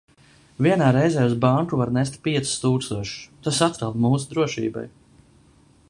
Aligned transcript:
Vienā 0.67 0.85
reizē 0.95 1.25
uz 1.31 1.35
banku 1.43 1.79
var 1.81 1.91
nest 1.97 2.17
piecus 2.27 2.55
tūkstošus, 2.63 3.13
tas 3.49 3.61
atkal 3.67 3.97
mūsu 4.07 4.33
drošībai. 4.33 4.87